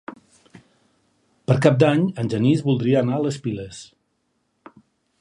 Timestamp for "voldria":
2.71-3.05